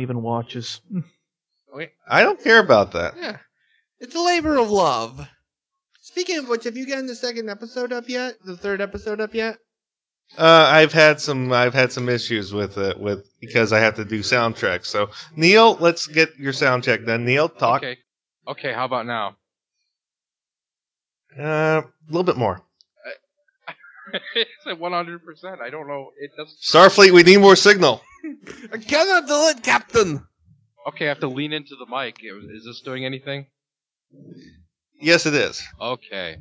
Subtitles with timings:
[0.00, 0.80] even watches.
[2.08, 3.14] I don't care about that.
[3.20, 3.38] Yeah.
[3.98, 5.26] It's a labor of love.
[6.00, 8.34] Speaking of which, have you gotten the second episode up yet?
[8.44, 9.56] The third episode up yet?
[10.38, 14.04] Uh, I've had some I've had some issues with it with because I have to
[14.04, 14.88] do sound checks.
[14.88, 17.24] So Neil, let's get your sound check done.
[17.24, 17.82] Neil, talk.
[17.82, 17.98] Okay.
[18.46, 19.36] Okay, how about now?
[21.38, 22.60] Uh, a little bit more.
[24.34, 25.60] It's at 100%.
[25.60, 26.10] I don't know.
[26.18, 26.58] It doesn't.
[26.60, 28.00] Starfleet, we need more signal.
[28.72, 30.24] I cannot do it, Captain!
[30.86, 32.18] Okay, I have to lean into the mic.
[32.22, 33.46] Is this doing anything?
[35.00, 35.62] Yes, it is.
[35.80, 36.38] Okay.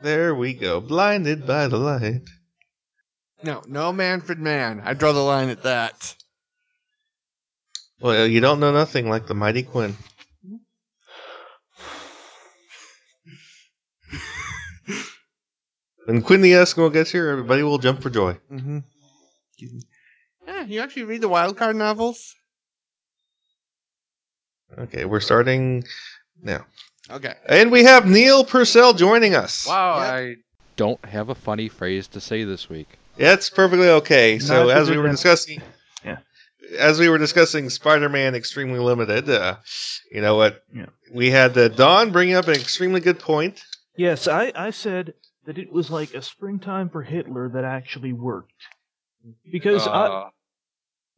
[0.00, 0.80] There we go.
[0.80, 2.22] Blinded by the light.
[3.42, 4.80] No, no Manfred Mann.
[4.84, 6.14] I draw the line at that.
[8.00, 9.96] Well, you don't know nothing like the mighty Quinn.
[16.08, 18.38] When Quinn the Eskimo gets here, everybody will jump for joy.
[18.50, 18.78] Mm-hmm.
[20.46, 22.34] Yeah, you actually read the Wildcard novels?
[24.78, 25.84] Okay, we're starting
[26.42, 26.64] now.
[27.10, 27.34] Okay.
[27.46, 29.66] And we have Neil Purcell joining us.
[29.66, 30.10] Wow, Yep.
[30.12, 30.36] I
[30.76, 32.88] don't have a funny phrase to say this week.
[33.18, 34.38] That's perfectly okay.
[34.38, 35.10] So Neither as we were I.
[35.10, 35.60] discussing,
[36.02, 36.18] Yeah.
[36.78, 39.56] as we were discussing Spider-Man Extremely Limited, uh,
[40.10, 40.62] you know what?
[40.74, 40.86] Yeah.
[41.12, 43.60] We had uh, Don bring up an extremely good point.
[43.94, 45.12] Yes, I, I said
[45.48, 48.52] that it was like a springtime for Hitler that actually worked.
[49.50, 50.30] Because I, Uh,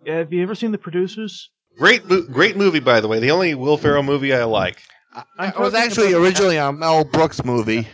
[0.07, 1.51] have you ever seen the producers?
[1.77, 3.19] Great, great movie, by the way.
[3.19, 4.81] The only Will Ferrell movie I like.
[5.13, 7.89] I, I'm it was actually originally a Mel Brooks movie.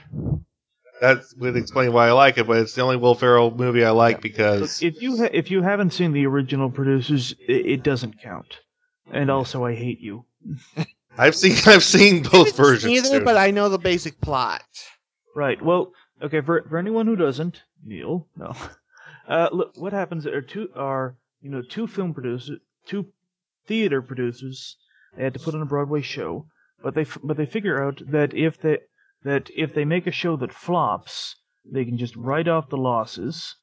[1.00, 3.90] That would explain why I like it, but it's the only Will Ferrell movie I
[3.90, 8.20] like because If you ha- if you haven't seen the original producers, it, it doesn't
[8.20, 8.58] count.
[9.10, 10.26] And also, I hate you.
[11.18, 12.92] I've seen I've seen both versions.
[12.92, 13.24] Either, too.
[13.24, 14.62] but I know the basic plot.
[15.34, 15.62] Right.
[15.62, 15.92] Well,
[16.22, 16.40] okay.
[16.40, 18.54] For for anyone who doesn't, Neil, no.
[19.28, 23.06] Uh, look, what happens are two are you know two film producers, two
[23.66, 24.76] theater producers.
[25.16, 26.46] They had to put on a Broadway show,
[26.80, 28.78] but they but they figure out that if they
[29.24, 33.56] that if they make a show that flops, they can just write off the losses.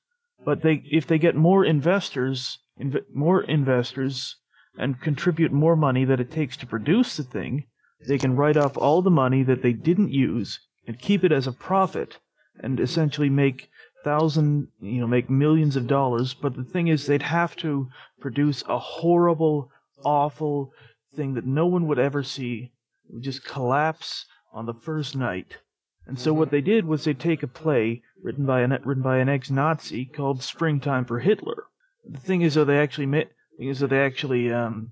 [0.43, 4.35] But they if they get more investors, inv- more investors,
[4.77, 7.67] and contribute more money that it takes to produce the thing,
[8.05, 11.47] they can write off all the money that they didn't use and keep it as
[11.47, 12.19] a profit
[12.59, 13.69] and essentially make
[14.03, 16.33] thousand you know make millions of dollars.
[16.33, 19.71] But the thing is they'd have to produce a horrible
[20.03, 20.73] awful
[21.15, 22.71] thing that no one would ever see
[23.07, 25.57] it would just collapse on the first night.
[26.05, 29.19] And so what they did was they take a play written by an written by
[29.19, 31.65] an ex-nazi called springtime for hitler.
[32.05, 34.91] The thing is though they actually ma- thing is that they actually um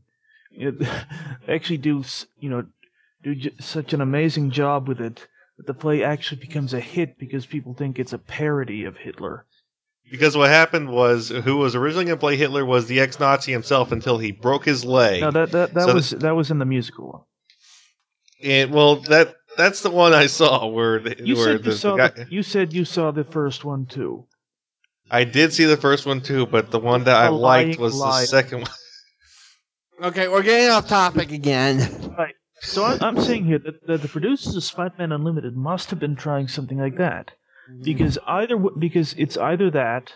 [0.51, 0.87] you know,
[1.45, 2.03] they actually do
[2.39, 2.65] you know
[3.23, 5.27] do j- such an amazing job with it
[5.61, 9.45] that the play actually becomes a hit because people think it's a parody of Hitler.
[10.09, 13.91] because what happened was who was originally going to play Hitler was the ex-Nazi himself
[13.91, 15.21] until he broke his leg.
[15.21, 17.21] No, that that, that So was that was in the musical one.
[18.43, 21.75] and well, that that's the one I saw where the, You where said the, you
[21.75, 24.25] saw the the, guy, you said you saw the first one too.
[25.11, 27.99] I did see the first one too, but the one that I liked lying was
[27.99, 28.71] the second one.
[30.09, 31.77] Okay, we're getting off topic again.
[32.63, 36.15] So I, I'm saying here that, that the producers of Spider-Man Unlimited must have been
[36.15, 37.31] trying something like that,
[37.67, 37.81] mm-hmm.
[37.81, 40.13] because either because it's either that,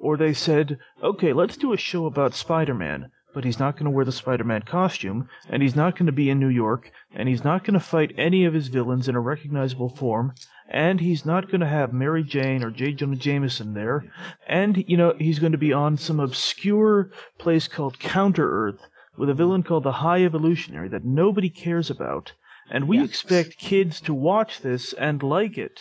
[0.00, 3.90] or they said, okay, let's do a show about Spider-Man, but he's not going to
[3.90, 7.44] wear the Spider-Man costume, and he's not going to be in New York, and he's
[7.44, 10.34] not going to fight any of his villains in a recognizable form,
[10.68, 12.92] and he's not going to have Mary Jane or J.
[12.92, 14.04] Jonah Jameson there,
[14.48, 18.80] and you know he's going to be on some obscure place called Counter Earth
[19.16, 22.32] with a villain called the High Evolutionary that nobody cares about,
[22.70, 23.04] and we Yeah.
[23.04, 25.80] expect kids to watch this and like it.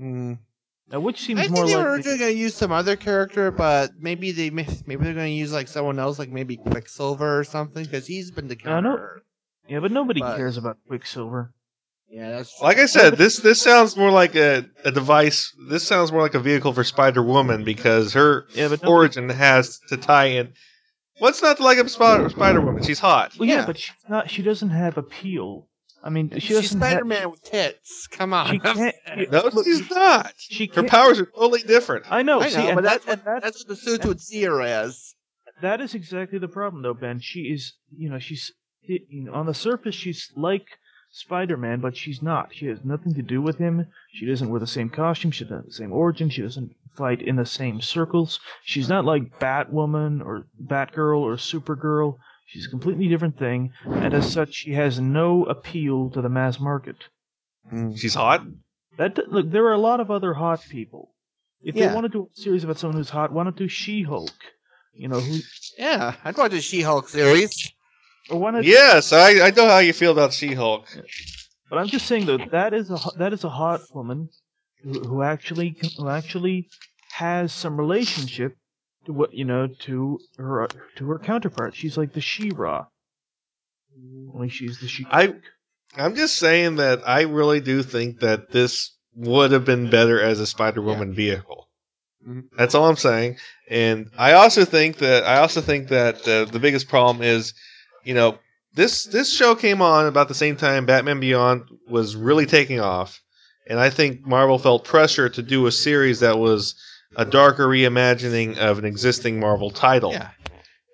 [0.00, 0.38] Mm.
[0.90, 2.96] Now, which seems I think more they were like originally going to use some other
[2.96, 7.38] character, but maybe they maybe they're going to use like someone else, like maybe Quicksilver
[7.38, 8.90] or something, because he's been the I know.
[8.90, 9.22] counter.
[9.68, 11.52] yeah, but nobody but- cares about Quicksilver.
[12.10, 15.54] Yeah, that's Like I said, this this sounds more like a, a device.
[15.68, 19.78] This sounds more like a vehicle for Spider Woman because her Yeah, but origin has
[19.90, 20.54] to tie in.
[21.18, 21.90] What's not to like about
[22.30, 22.82] Spider Woman?
[22.82, 23.32] She's hot.
[23.38, 23.56] well, yeah.
[23.60, 23.66] yeah.
[23.66, 24.30] but she's not.
[24.30, 25.68] She doesn't have appeal.
[26.02, 26.90] I mean, she she's doesn't have.
[26.90, 28.06] Spider-Man with tits.
[28.06, 28.94] Come on, She can't.
[29.32, 30.32] No, look, she's not.
[30.36, 30.88] She Her can't.
[30.88, 32.06] powers are totally different.
[32.10, 32.40] I know.
[32.40, 34.42] I see, know, and but that, that's and that, that's what the suits would see
[34.44, 35.14] her as.
[35.60, 37.18] that is exactly the problem, though, Ben.
[37.20, 40.66] She is, you know, she's you know, on the surface she's like
[41.10, 42.54] Spider-Man, but she's not.
[42.54, 43.86] She has nothing to do with him.
[44.12, 45.30] She doesn't wear the same costume.
[45.30, 46.30] She doesn't have the same origin.
[46.30, 48.40] She doesn't fight in the same circles.
[48.64, 52.18] She's not like Batwoman or Batgirl or Supergirl.
[52.46, 56.58] She's a completely different thing, and as such, she has no appeal to the mass
[56.58, 56.96] market.
[57.68, 58.42] Hmm, she's hot.
[58.96, 61.14] That look, there are a lot of other hot people.
[61.60, 61.88] If Yeah.
[61.88, 64.30] they want to do a series about someone who's hot, why not do She-Hulk?
[64.94, 65.38] you know, who
[65.78, 67.72] Yeah, I'd watch a She-Hulk series.
[68.30, 70.86] One Yes, I, I know how you feel about She-Hulk.
[71.70, 74.30] But I'm just saying though that is a that is a hot woman
[74.82, 76.68] who, who actually who actually
[77.12, 78.56] has some relationship
[79.04, 81.74] to what you know to her to her counterpart.
[81.74, 82.86] She's like the She-Ra.
[84.34, 85.06] Only she's the She.
[85.10, 85.34] I
[85.96, 90.40] I'm just saying that I really do think that this would have been better as
[90.40, 91.68] a Spider Woman vehicle.
[92.26, 92.44] Mhm.
[92.56, 93.36] That's all I'm saying.
[93.68, 97.54] And I also think that I also think that uh, the biggest problem is,
[98.08, 98.38] you know,
[98.72, 103.20] this this show came on about the same time Batman Beyond was really taking off,
[103.68, 106.74] and I think Marvel felt pressure to do a series that was
[107.14, 110.12] a darker reimagining of an existing Marvel title.
[110.12, 110.30] Yeah.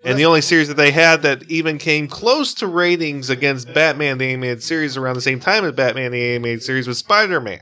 [0.05, 4.19] And the only series that they had that even came close to ratings against Batman
[4.19, 7.61] the Animated Series around the same time as Batman the Animated Series was Spider Man.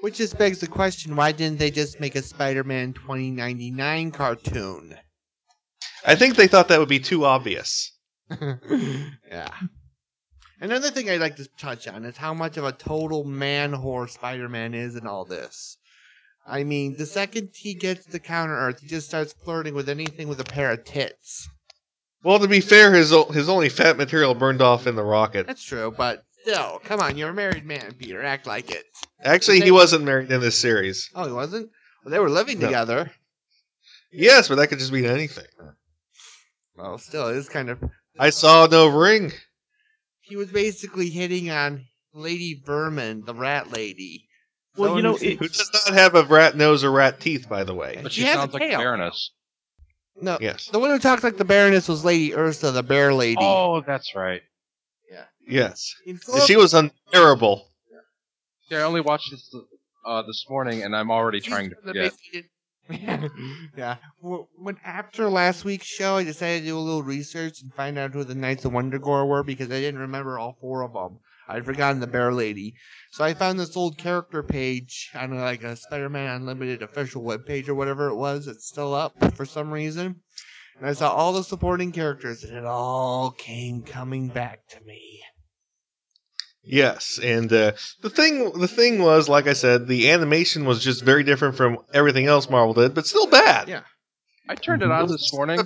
[0.00, 4.96] Which just begs the question: Why didn't they just make a Spider-Man 2099 cartoon?
[6.06, 7.92] I think they thought that would be too obvious.
[9.30, 9.50] yeah.
[10.60, 14.08] Another thing I'd like to touch on is how much of a total man whore
[14.10, 15.76] Spider-Man is in all this.
[16.46, 20.28] I mean, the second he gets to Counter Earth, he just starts flirting with anything
[20.28, 21.48] with a pair of tits.
[22.24, 25.46] Well, to be fair, his o- his only fat material burned off in the rocket.
[25.46, 28.22] That's true, but still, come on, you're a married man, Peter.
[28.24, 28.84] Act like it.
[29.22, 31.10] Actually, he wasn't married in this series.
[31.14, 31.70] Oh, he wasn't.
[32.04, 32.66] Well, they were living No.
[32.66, 33.12] together.
[34.10, 35.44] Yes, but that could just mean anything.
[36.76, 37.78] Well, still, it is kind of.
[38.18, 39.32] I saw no ring.
[40.20, 44.28] He was basically hitting on Lady Vermin, the rat lady.
[44.76, 47.48] Well, you know, who- it- Who does not have a rat nose or rat teeth,
[47.48, 47.98] by the way.
[48.02, 48.78] But She she, has a sounds like tail.
[48.78, 49.32] Baroness.
[50.20, 50.66] no, Yes.
[50.66, 53.36] the one who talks like the Baroness was Lady Ursa, the bear lady.
[53.40, 54.42] Oh, that's right.
[55.10, 55.24] Yeah.
[55.46, 55.94] Yes.
[56.06, 57.66] In she was unbearable.
[58.70, 59.50] Yeah, I only watched this
[60.04, 62.44] uh, this morning, and I'm already trying to the forget.
[63.76, 63.96] yeah.
[64.20, 67.98] Well, When after last week's show, I decided to do a little research and find
[67.98, 71.18] out who the Knights of Wundagore were because I didn't remember all four of them.
[71.50, 72.74] I'd forgotten the Bear Lady,
[73.10, 77.74] so I found this old character page on like a Spider-Man Unlimited official webpage or
[77.74, 78.46] whatever it was.
[78.46, 80.16] It's still up for some reason,
[80.78, 85.22] and I saw all the supporting characters, and it all came coming back to me.
[86.68, 87.72] Yes, and uh,
[88.02, 91.78] the thing the thing was, like I said, the animation was just very different from
[91.92, 93.68] everything else Marvel did, but still bad.
[93.68, 93.82] Yeah.
[94.48, 95.60] I turned it on this morning.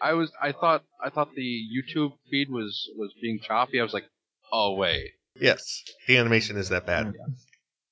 [0.00, 3.80] I was I thought I thought the YouTube feed was was being choppy.
[3.80, 4.06] I was like,
[4.52, 5.10] oh wait.
[5.40, 7.14] Yes, the animation is that bad.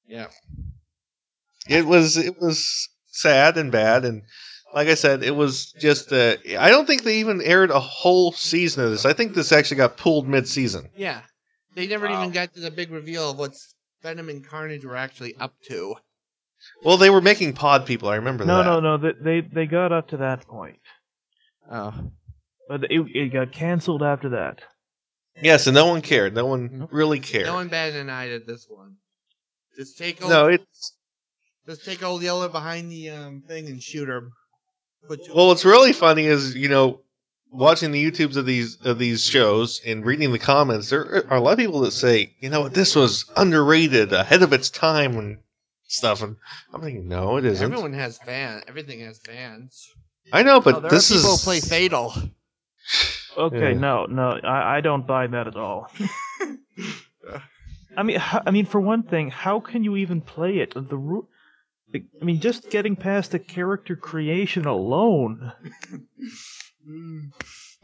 [0.06, 0.26] Yeah.
[1.68, 4.22] It was it was sad and bad, and
[4.74, 6.12] like I said, it was just.
[6.12, 9.04] Uh, I don't think they even aired a whole season of this.
[9.04, 10.90] I think this actually got pulled mid season.
[10.96, 11.22] Yeah.
[11.74, 12.20] They never Wow.
[12.22, 13.54] even got to the big reveal of what
[14.02, 15.94] Venom and Carnage were actually up to.
[16.84, 18.08] Well, they were making pod people.
[18.08, 18.64] I remember no, that.
[18.64, 18.96] no, no.
[18.98, 20.78] They, they they got up to that point,
[21.70, 21.92] Oh.
[22.68, 24.60] but it, it got canceled after that.
[25.40, 26.34] Yes, and no one cared.
[26.34, 27.46] No one really cared.
[27.46, 28.96] No one batted an eye at this one.
[29.76, 30.92] Just take old, no, it's
[31.66, 34.28] just take old Yeller behind the um thing and shoot her.
[35.08, 35.46] Well.
[35.48, 37.00] What's really funny is you know
[37.50, 40.90] watching the YouTubes of these of these shows and reading the comments.
[40.90, 44.42] There are a lot of people that say, you know, what, this was underrated, ahead
[44.42, 45.38] of its time, and
[45.86, 46.22] stuff.
[46.22, 46.36] And
[46.72, 47.64] I'm thinking, no, it isn't.
[47.64, 48.64] Everyone has fans.
[48.68, 49.88] Everything has fans.
[50.32, 52.14] I know, but oh, there this are people is who play Fatal.
[53.36, 53.78] Okay, Yeah.
[53.78, 55.90] no, no, I, I don't buy that at all.
[57.96, 60.74] I mean, I mean, for one thing, how can you even play it?
[60.74, 61.26] The ru-
[61.94, 65.52] I mean, just getting past the character creation alone.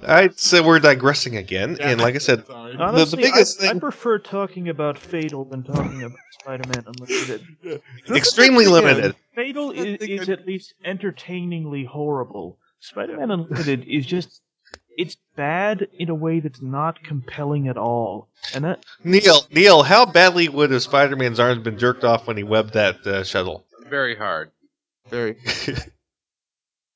[0.07, 1.79] I'd say we're digressing again.
[1.81, 6.03] And like I said, Honestly, biggest I, I thing- prefer talking about Fatal than talking
[6.03, 7.83] about Spider-Man Unlimited.
[8.11, 9.17] extremely limited.
[9.35, 12.59] Fatal is, is at least entertainingly horrible.
[12.81, 14.41] Spider-Man Unlimited is just
[14.97, 18.29] it's bad in a way that's not compelling at all.
[18.55, 22.43] And that Neil, Neil, how badly would have Spider-Man's arms been jerked off when he
[22.43, 23.65] webbed that uh, shuttle?
[23.89, 24.51] Very hard.
[25.09, 25.37] Very.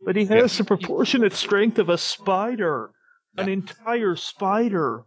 [0.05, 2.91] but he has the proportionate strength of a spider.
[3.37, 5.05] An entire spider.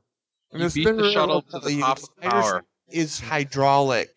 [0.51, 2.65] And You the beat the shuttle to the you top of power.
[2.89, 4.09] Is hydraulic.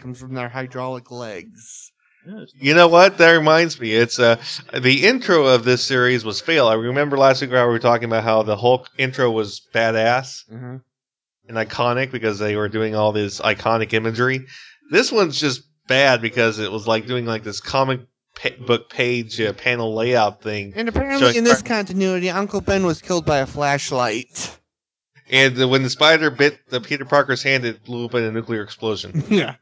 [0.00, 1.92] Comes from their hydraulic legs.
[2.54, 3.18] You know what?
[3.18, 3.92] That reminds me.
[3.92, 4.36] It's uh
[4.72, 6.66] the intro of this series was fail.
[6.66, 10.76] I remember last week we were talking about how the Hulk intro was badass Mm-hmm.
[11.48, 14.46] and iconic because they were doing all this iconic imagery.
[14.90, 18.06] This one's just bad because it was like doing like this comic pa-
[18.66, 20.72] book page uh, panel layout thing.
[20.76, 24.56] And apparently, Showing- in this continuity, Uncle Ben was killed by a flashlight.
[25.30, 28.30] And uh, when the spider bit the Peter Parker's hand, it blew up in a
[28.30, 29.24] nuclear explosion.
[29.30, 29.56] yeah.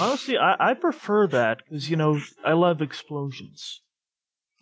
[0.00, 3.80] Honestly, I, I prefer that because you know I love explosions.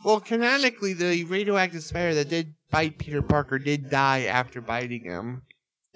[0.04, 5.42] Well, canonically, the radioactive spider that did bite Peter Parker did die after biting him.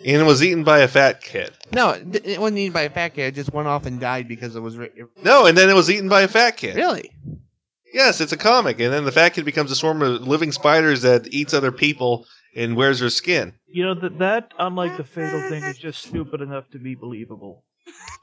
[0.05, 1.51] And was eaten by a fat kid.
[1.73, 3.27] No, it it wasn't eaten by a fat kid.
[3.27, 4.87] It just went off and died because it was ra-
[5.23, 6.77] No, and then it was eaten by a fat kid.
[6.77, 7.11] really.
[7.99, 11.03] Yes, it's a comic, and then the fat kid becomes a swarm of living spiders
[11.03, 13.55] that eats other people and wears their skin.
[13.67, 17.65] You know that that, unlike the fatal thing, is just stupid enough to be believable.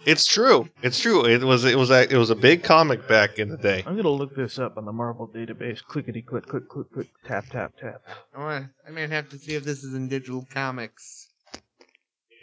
[0.05, 0.69] It's true.
[0.81, 1.25] It's true.
[1.25, 3.83] It was it was a, it was a big comic back in the day.
[3.85, 5.83] I'm gonna look this up on the Marvel database.
[5.83, 8.01] Clickety click, click, click, click, tap, tap, tap.
[8.33, 11.27] I wanna- I might have to see if this is in digital comics.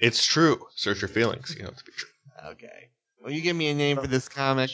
[0.03, 0.67] It's true.
[0.75, 1.55] Search your feelings.
[1.57, 2.11] You know to be true.
[2.51, 2.91] Okay.
[3.23, 4.73] Well, you give me a name for this comic.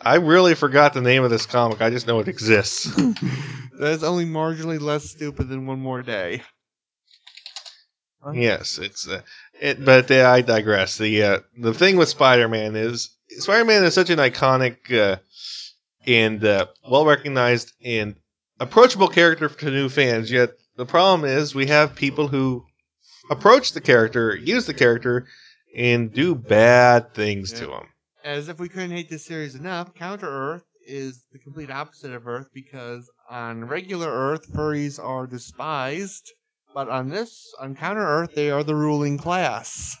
[0.00, 1.80] I really forgot the name of this comic.
[1.82, 2.84] I just know it exists.
[3.78, 6.42] That's only marginally less stupid than One More Day.
[8.32, 9.22] yes, it's uh,
[9.60, 9.84] it.
[9.84, 10.98] But uh, I digress.
[10.98, 15.16] The uh, the thing with Spider-Man is Spider-Man is such an iconic uh,
[16.06, 18.16] and uh, well recognized and
[18.58, 20.30] approachable character to new fans.
[20.30, 22.64] Yet the problem is we have people who
[23.30, 25.26] approach the character, use the character,
[25.76, 27.78] and do bad things to Yeah.
[27.80, 27.86] him.
[28.24, 32.26] As if we couldn't hate this series enough, Counter Earth is the complete opposite of
[32.26, 36.30] Earth because on regular Earth, furries are despised,
[36.74, 39.96] but on this, on Counter Earth, they are the ruling class.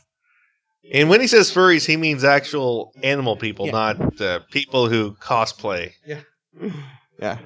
[0.92, 3.72] And when he says furries, he means actual animal people, Yeah.
[3.72, 5.92] not uh, people who cosplay.
[6.06, 6.20] Yeah.
[7.18, 7.36] Yeah.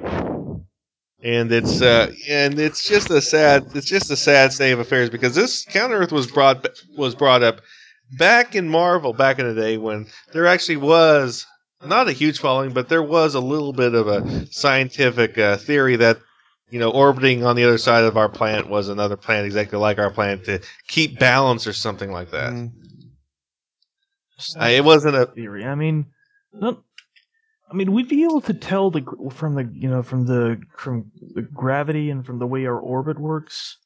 [1.20, 5.10] And it's uh, and it's just a sad it's just a sad state of affairs
[5.10, 6.64] because this Counter Earth was brought
[6.96, 7.60] was brought up
[8.12, 11.46] back in Marvel back in the day when there actually was
[11.84, 15.96] not a huge following, but there was a little bit of a scientific uh, theory
[15.96, 16.18] that
[16.70, 19.98] you know orbiting on the other side of our planet was another planet exactly like
[19.98, 22.52] our planet to keep balance or something like that.
[22.52, 22.72] Mm.
[24.60, 25.64] Uh, it wasn't a theory.
[25.64, 26.06] I mean,
[26.52, 26.82] not.
[27.70, 31.10] I mean, we'd be able to tell the from the you know from the from
[31.34, 33.78] the gravity and from the way our orbit works.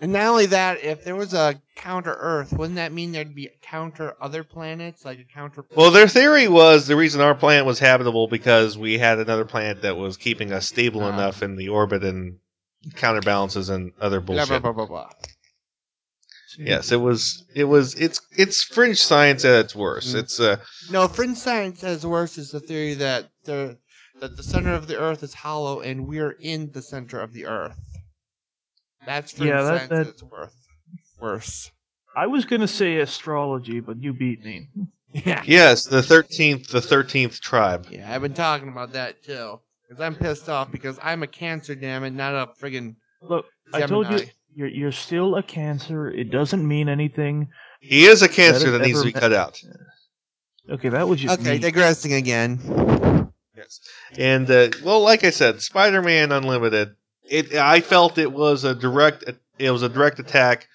[0.00, 3.50] And not only that, if there was a counter Earth, wouldn't that mean there'd be
[3.62, 5.64] counter other planets, like a counter?
[5.76, 9.82] Well, their theory was the reason our planet was habitable because we had another planet
[9.82, 11.10] that was keeping us stable Ah.
[11.10, 12.38] enough in the orbit and
[12.94, 14.62] counterbalances and other blah, bullshit.
[14.62, 15.10] blah, blah, blah, blah.
[16.58, 17.44] Yes, it was.
[17.54, 17.94] It was.
[17.96, 18.20] It's.
[18.36, 20.14] It's fringe science at its worst.
[20.14, 20.20] Mm.
[20.20, 20.40] It's.
[20.40, 20.56] Uh.
[20.90, 23.76] No, fringe science at its worst is the theory that the
[24.20, 27.44] that the center of the Earth is hollow and we're in the center of the
[27.44, 27.76] Earth.
[29.06, 30.54] That's fringe Yeah, that- science that- its worth.
[31.20, 31.70] Worse.
[32.14, 34.68] I was gonna say astrology, but you beat me.
[35.12, 35.42] Yeah.
[35.46, 36.68] Yes, the thirteenth.
[36.68, 37.86] The thirteenth tribe.
[37.90, 39.60] Yeah, I've been talking about that too.
[39.88, 43.82] Because I'm pissed off because I'm a cancer, damn it, not a friggin' Look, I
[43.82, 46.10] told you, you're you're still a cancer.
[46.10, 47.48] It doesn't mean anything.
[47.80, 49.60] He is a cancer That that needs to be met- cut out.
[50.68, 51.58] Okay, that was just Okay, me.
[51.58, 53.30] digressing again.
[53.56, 53.80] Yes.
[54.18, 56.94] And uh, well, like I said, Spider-Man Unlimited.
[57.28, 57.54] It.
[57.54, 59.24] I felt it was a direct.
[59.58, 60.68] It was a direct attack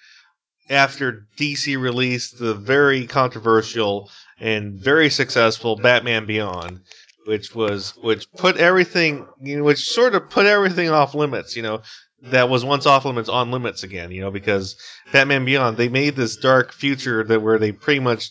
[0.70, 6.80] after DC released the very controversial and very successful Batman Beyond,
[7.26, 11.56] which was which put everything, you know, which sort of put everything off limits.
[11.56, 11.82] You know,
[12.22, 14.10] that was once off limits on limits again.
[14.10, 14.76] You know, because
[15.12, 18.30] Batman Beyond they made this dark future that where they pretty much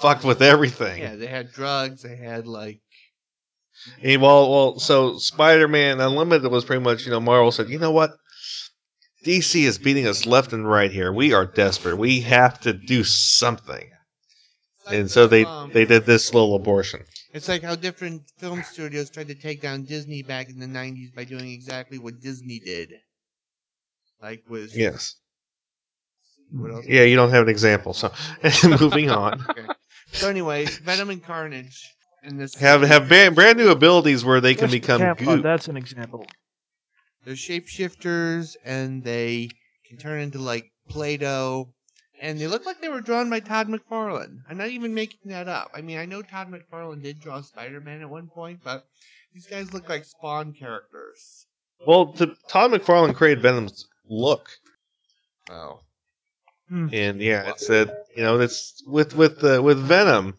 [0.00, 1.02] fucked with everything.
[1.02, 2.80] Yeah, they had drugs, they had like
[4.02, 7.90] And well, well, so Spider-Man Unlimited was pretty much, you know, Marvel said, you know
[7.90, 8.10] what?
[9.24, 11.12] DC is beating us left and right here.
[11.12, 11.96] We are desperate.
[11.96, 13.90] We have to do something.
[14.86, 17.04] And so they Um, they did this little abortion.
[17.32, 21.14] It's like how different film studios tried to take down Disney back in the 90s
[21.14, 22.92] by doing exactly what Disney did.
[24.20, 25.16] Like with Yes.
[26.86, 27.94] Yeah, you don't have an example.
[27.94, 28.12] So
[28.80, 29.44] moving on.
[29.50, 29.66] Okay.
[30.12, 31.90] So anyway, Venom and Carnage
[32.24, 35.26] in this Have have brand, brand new abilities where they can Just become tap on-
[35.36, 35.42] goop.
[35.42, 36.26] That's an example.
[37.24, 39.48] they're shapeshifters and they
[39.86, 41.68] can turn into like Play-Doh.
[42.20, 44.38] And they look like they were drawn by Todd McFarlane.
[44.48, 45.70] I'm not even making that up.
[45.74, 48.86] I mean, I know Todd McFarlane did draw Spider-Man at one point, but
[49.34, 51.46] these guys look like Spawn characters.
[51.86, 54.48] Well, the, Todd McFarlane created Venom's look.
[55.50, 55.80] Oh.
[56.70, 60.36] And yeah, it's that you know it's with with uh, with Venom.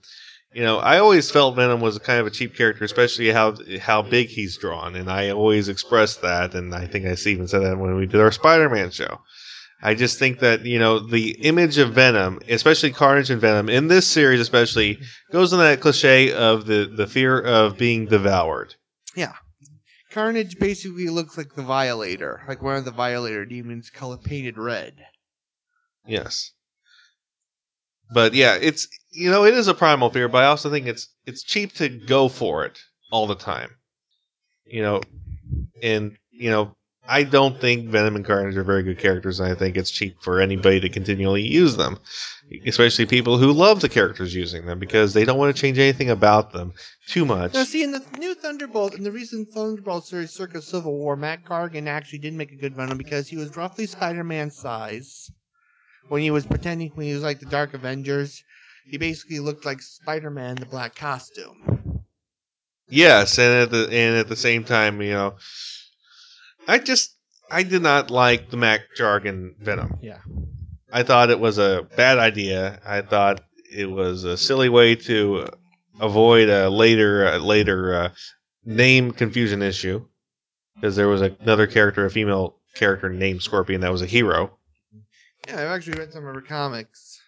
[0.55, 3.57] You know, I always felt Venom was a kind of a cheap character, especially how
[3.81, 6.55] how big he's drawn, and I always expressed that.
[6.55, 9.19] And I think I even said that when we did our Spider-Man show.
[9.83, 13.89] I just think that you know the image of Venom, especially Carnage and Venom in
[13.89, 18.75] this series, especially goes in that cliche of the the fear of being devoured.
[19.13, 19.33] Yeah,
[20.11, 24.93] Carnage basically looks like the Violator, like one of the Violator demons, color painted red.
[26.07, 26.53] Yes.
[28.13, 31.07] But yeah, it's you know it is a primal fear, but I also think it's
[31.25, 32.79] it's cheap to go for it
[33.11, 33.71] all the time.
[34.65, 35.01] You know,
[35.81, 36.75] and you know,
[37.07, 40.21] I don't think Venom and Carnage are very good characters, and I think it's cheap
[40.21, 41.99] for anybody to continually use them,
[42.65, 46.09] especially people who love the characters using them because they don't want to change anything
[46.09, 46.73] about them
[47.07, 47.53] too much.
[47.53, 51.47] Now, see, in the new Thunderbolt, in the recent Thunderbolt series, Circa Civil War, Mac
[51.47, 55.31] Gargan actually did make a good Venom because he was roughly Spider-Man size.
[56.07, 58.43] When he was pretending, when he was like the Dark Avengers,
[58.89, 62.03] he basically looked like Spider-Man in the black costume.
[62.87, 65.35] Yes, and at the and at the same time, you know,
[66.67, 67.15] I just
[67.49, 69.97] I did not like the Mac Gargan Venom.
[70.01, 70.19] Yeah.
[70.91, 72.79] I thought it was a bad idea.
[72.85, 75.49] I thought it was a silly way to
[75.99, 78.09] avoid a later uh, later uh,
[78.63, 80.05] name confusion issue
[80.75, 84.57] because there was another character, a female character named Scorpion, that was a hero.
[85.47, 87.19] Yeah, I've actually read some of her comics.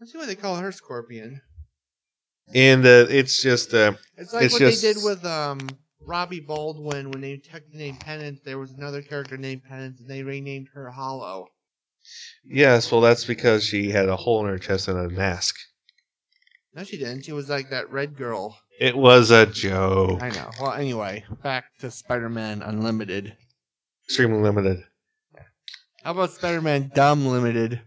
[0.00, 1.40] Let's see why they call her Scorpion.
[2.54, 5.68] And uh, it's just uh, It's like It's what just- they did with um
[6.06, 8.40] Robbie Baldwin when they took the name Penance.
[8.44, 11.48] There was another character named Penance, and they renamed her Hollow.
[12.44, 15.56] yes, well, that's because she had a hole in her chest and a mask.
[16.74, 17.22] No, she didn't.
[17.24, 18.58] She was like that red girl.
[18.78, 20.20] It was a joke.
[20.20, 20.50] I know.
[20.60, 23.34] Well, anyway, back to Spider-Man Unlimited.
[24.06, 24.84] Extremely limited.
[26.04, 27.80] How about Spider-Man Dumb Limited?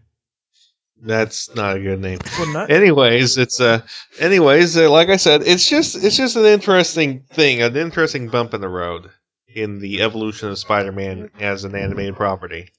[1.00, 2.18] That's not a good name.
[2.36, 3.82] Well, not, anyways, it's uh
[4.18, 8.54] anyways, uh, like I said, it's just it's just an interesting thing, an interesting bump
[8.54, 9.08] in the road
[9.46, 12.70] in the evolution of Spider-Man as an animated property.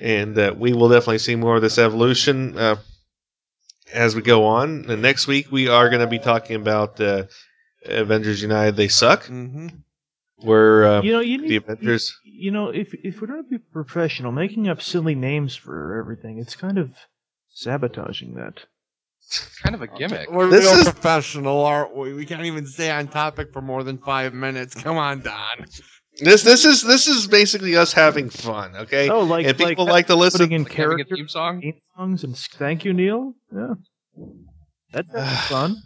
[0.00, 2.76] And uh, we will definitely see more of this evolution uh,
[3.92, 4.86] as we go on.
[4.88, 7.24] And next week we are going to be talking about uh,
[7.84, 9.68] Avengers United they suck, Mm-hmm.
[10.38, 13.58] Where uh, you know, you the need, Avengers you know, if if we're gonna be
[13.58, 16.90] professional, making up silly names for everything, it's kind of
[17.52, 18.64] sabotaging that.
[19.62, 20.30] kind of a gimmick.
[20.30, 22.12] We're This real is- professional, aren't we?
[22.12, 24.74] We can't even stay on topic for more than five minutes.
[24.74, 25.66] Come on, Don.
[26.20, 29.08] this this is this is basically us having fun, okay?
[29.08, 30.52] Oh, like and people like, like, to listen.
[30.52, 31.60] in Like character theme song.
[31.60, 33.34] theme songs and thank you, Neil.
[33.54, 33.74] Yeah,
[34.92, 35.76] that, that's fun.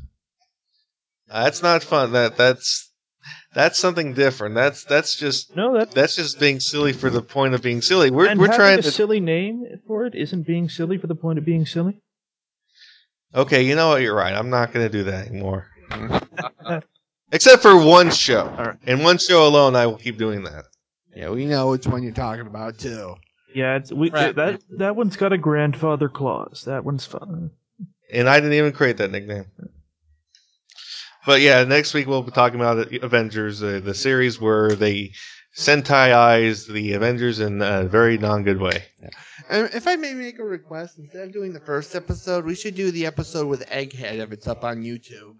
[1.29, 2.12] That's not fun.
[2.12, 2.88] That that's
[3.55, 4.55] that's something different.
[4.55, 8.11] That's that's just No, that that's just being silly for the point of being silly.
[8.11, 11.14] We're and we're trying a to silly name for it isn't being silly for the
[11.14, 12.01] point of being silly.
[13.35, 14.03] Okay, you know what?
[14.03, 14.35] You're right.
[14.35, 15.67] I'm not going to do that anymore.
[17.33, 18.47] Except for one show.
[18.59, 18.77] right.
[18.87, 20.64] And one show alone, I will keep doing that.
[21.14, 23.17] Yeah, we know which one you're talking about too.
[23.55, 24.35] Yeah, it's we Right.
[24.37, 26.64] that that one's got a grandfather clause.
[26.67, 27.51] That one's fun.
[28.12, 29.47] And I didn't even create that nickname.
[31.26, 35.12] But yeah, next week we'll be talking about Avengers, uh, the series where they
[35.59, 38.85] Sentai-eyes the Avengers in a very non-good way.
[39.50, 42.76] And if I may make a request, instead of doing the first episode, we should
[42.76, 45.37] do the episode with Egghead if it's up on YouTube.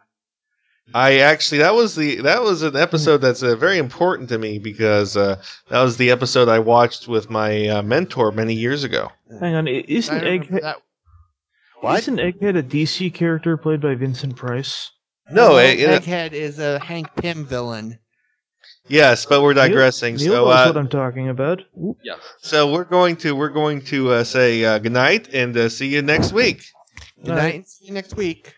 [0.95, 4.59] I actually that was the that was an episode that's uh, very important to me
[4.59, 9.11] because uh, that was the episode I watched with my uh, mentor many years ago.
[9.39, 10.79] Hang on, isn't Egghead that...
[11.81, 11.99] What?
[12.01, 14.91] isn't Egghead a DC character played by Vincent Price?
[15.31, 17.99] No, it, it- Egghead is a Hank Pym villain.
[18.89, 20.17] yes, but we're digressing.
[20.17, 21.63] Neil so knows uh, what I'm talking about.
[21.77, 21.97] Ooh.
[22.03, 22.19] Yes.
[22.41, 26.03] so we're going to we're going to uh, say uh, goodnight and uh, see you
[26.03, 26.63] next week.
[27.23, 27.55] Good night.
[27.57, 28.55] and See you next week.